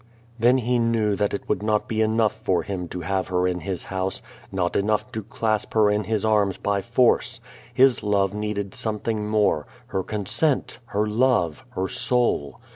Then 0.39 0.57
he 0.57 0.79
knew 0.79 1.15
that 1.15 1.31
it 1.35 1.47
would 1.47 1.61
not 1.61 1.87
be 1.87 2.01
enough 2.01 2.33
for 2.33 2.63
him 2.63 2.87
to 2.87 3.01
have 3.01 3.27
her 3.27 3.47
in 3.47 3.59
his 3.59 3.83
house, 3.83 4.23
not 4.51 4.75
enough 4.75 5.11
to 5.11 5.21
clasp 5.21 5.75
her 5.75 5.91
in 5.91 6.05
his 6.05 6.25
arms 6.25 6.57
by 6.57 6.81
force. 6.81 7.39
His 7.71 8.01
love 8.01 8.33
needed 8.33 8.73
something 8.73 9.29
more, 9.29 9.67
her 9.89 10.01
consent, 10.01 10.79
her 10.85 11.05
love, 11.05 11.63
her 11.75 11.87
soul. 11.87 12.59